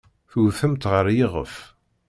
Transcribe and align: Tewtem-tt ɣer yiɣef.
Tewtem-tt 0.31 0.89
ɣer 0.91 1.05
yiɣef. 1.15 1.53